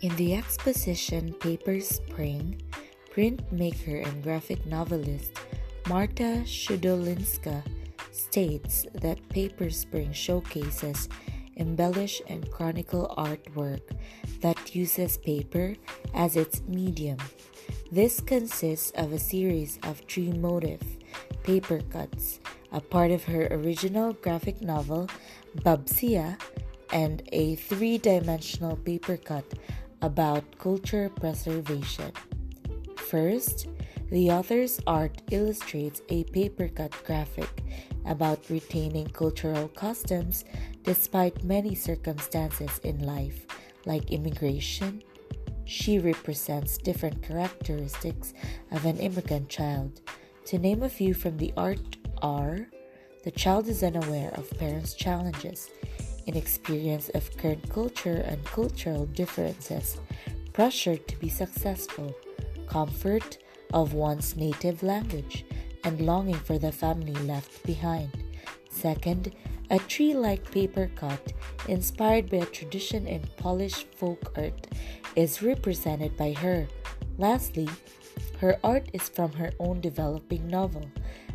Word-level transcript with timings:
In 0.00 0.14
the 0.14 0.36
exposition 0.36 1.32
Paper 1.40 1.80
Spring, 1.80 2.62
printmaker 3.12 4.06
and 4.06 4.22
graphic 4.22 4.64
novelist 4.64 5.32
Marta 5.88 6.44
Shudolinska 6.46 7.64
states 8.12 8.86
that 8.94 9.28
Paper 9.28 9.70
Spring 9.70 10.12
showcases 10.12 11.08
embellish 11.56 12.22
and 12.28 12.48
chronicle 12.52 13.12
artwork 13.18 13.82
that 14.40 14.72
uses 14.72 15.16
paper 15.18 15.74
as 16.14 16.36
its 16.36 16.62
medium. 16.68 17.18
This 17.90 18.20
consists 18.20 18.92
of 18.92 19.12
a 19.12 19.18
series 19.18 19.80
of 19.82 19.98
three 20.08 20.30
motif 20.30 20.80
paper 21.42 21.80
cuts, 21.90 22.38
a 22.70 22.80
part 22.80 23.10
of 23.10 23.24
her 23.24 23.48
original 23.50 24.12
graphic 24.12 24.62
novel 24.62 25.08
Babsia, 25.56 26.38
and 26.92 27.22
a 27.32 27.56
three 27.56 27.98
dimensional 27.98 28.76
paper 28.76 29.16
cut 29.16 29.44
about 30.02 30.58
culture 30.58 31.08
preservation. 31.08 32.12
First, 32.96 33.68
the 34.10 34.30
author's 34.30 34.80
art 34.86 35.20
illustrates 35.30 36.02
a 36.08 36.24
paper 36.24 36.68
cut 36.68 36.92
graphic 37.04 37.62
about 38.06 38.48
retaining 38.48 39.08
cultural 39.08 39.68
customs 39.68 40.44
despite 40.82 41.44
many 41.44 41.74
circumstances 41.74 42.80
in 42.84 43.04
life, 43.04 43.46
like 43.84 44.10
immigration. 44.10 45.02
She 45.64 45.98
represents 45.98 46.78
different 46.78 47.22
characteristics 47.22 48.32
of 48.70 48.86
an 48.86 48.96
immigrant 48.98 49.50
child. 49.50 50.00
To 50.46 50.58
name 50.58 50.82
a 50.82 50.88
few 50.88 51.12
from 51.12 51.36
the 51.36 51.52
art 51.56 51.98
are 52.22 52.68
the 53.24 53.30
child 53.30 53.68
is 53.68 53.82
unaware 53.82 54.32
of 54.34 54.48
parents' 54.58 54.94
challenges, 54.94 55.68
inexperience 56.28 57.08
of 57.10 57.34
current 57.38 57.68
culture 57.70 58.22
and 58.28 58.44
cultural 58.44 59.06
differences, 59.06 59.98
pressure 60.52 60.96
to 60.96 61.16
be 61.16 61.28
successful, 61.28 62.14
comfort 62.68 63.38
of 63.72 63.94
one's 63.94 64.36
native 64.36 64.82
language, 64.82 65.44
and 65.84 66.00
longing 66.02 66.36
for 66.36 66.58
the 66.58 66.70
family 66.70 67.14
left 67.24 67.64
behind. 67.64 68.12
Second, 68.68 69.32
a 69.70 69.78
tree 69.80 70.14
like 70.14 70.50
paper 70.50 70.90
cut, 70.94 71.32
inspired 71.66 72.30
by 72.30 72.38
a 72.38 72.46
tradition 72.46 73.06
in 73.06 73.22
Polish 73.36 73.84
folk 73.96 74.32
art, 74.36 74.66
is 75.16 75.42
represented 75.42 76.16
by 76.16 76.32
her. 76.32 76.68
Lastly, 77.18 77.68
her 78.38 78.58
art 78.62 78.88
is 78.92 79.08
from 79.08 79.32
her 79.32 79.52
own 79.58 79.80
developing 79.80 80.46
novel 80.46 80.88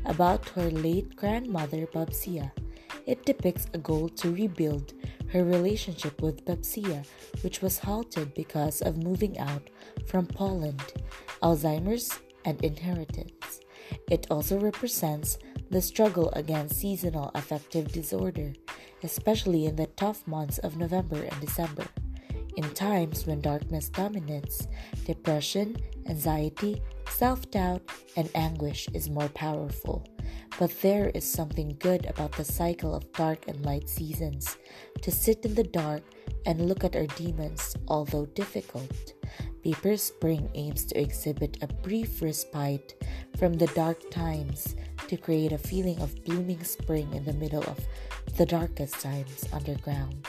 about 0.05 0.49
her 0.49 0.69
late 0.69 1.15
grandmother 1.15 1.85
Babsia. 1.87 2.51
It 3.05 3.25
depicts 3.25 3.67
a 3.73 3.77
goal 3.77 4.09
to 4.09 4.31
rebuild 4.31 4.93
her 5.29 5.43
relationship 5.43 6.21
with 6.21 6.45
Babsia, 6.45 7.05
which 7.41 7.61
was 7.61 7.79
halted 7.79 8.33
because 8.33 8.81
of 8.81 9.03
moving 9.03 9.37
out 9.39 9.69
from 10.05 10.25
Poland, 10.27 10.93
Alzheimer's, 11.41 12.19
and 12.45 12.63
inheritance. 12.63 13.61
It 14.09 14.27
also 14.29 14.59
represents 14.59 15.37
the 15.69 15.81
struggle 15.81 16.29
against 16.31 16.79
seasonal 16.79 17.31
affective 17.35 17.91
disorder, 17.91 18.53
especially 19.01 19.65
in 19.65 19.75
the 19.75 19.87
tough 19.87 20.25
months 20.27 20.57
of 20.59 20.77
November 20.77 21.23
and 21.23 21.41
December. 21.41 21.87
In 22.55 22.69
times 22.73 23.25
when 23.25 23.41
darkness 23.41 23.89
dominates, 23.89 24.67
depression, 25.05 25.77
anxiety, 26.07 26.81
self 27.09 27.49
doubt, 27.49 27.81
and 28.15 28.29
anguish 28.35 28.87
is 28.93 29.09
more 29.09 29.29
powerful. 29.29 30.05
But 30.59 30.79
there 30.81 31.09
is 31.15 31.23
something 31.23 31.75
good 31.79 32.05
about 32.05 32.33
the 32.33 32.43
cycle 32.43 32.93
of 32.93 33.11
dark 33.13 33.47
and 33.47 33.65
light 33.65 33.89
seasons. 33.89 34.57
To 35.01 35.09
sit 35.09 35.45
in 35.45 35.55
the 35.55 35.63
dark 35.63 36.03
and 36.45 36.67
look 36.67 36.83
at 36.83 36.95
our 36.95 37.07
demons, 37.07 37.75
although 37.87 38.27
difficult. 38.27 39.13
Paper 39.63 39.97
Spring 39.97 40.49
aims 40.53 40.85
to 40.85 40.99
exhibit 40.99 41.57
a 41.61 41.67
brief 41.67 42.21
respite 42.21 43.01
from 43.37 43.53
the 43.53 43.67
dark 43.67 44.11
times 44.11 44.75
to 45.07 45.17
create 45.17 45.53
a 45.53 45.57
feeling 45.57 45.99
of 46.01 46.23
blooming 46.25 46.63
spring 46.63 47.11
in 47.13 47.25
the 47.25 47.33
middle 47.33 47.63
of 47.63 47.79
the 48.37 48.45
darkest 48.45 48.99
times 48.99 49.45
underground. 49.53 50.27